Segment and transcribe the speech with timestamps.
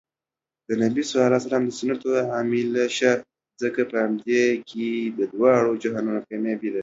[0.67, 1.13] د نبي ص
[1.67, 3.13] د سنتو عاملشه
[3.61, 6.69] ځکه په همدې کې د دواړو جهانونو کامیابي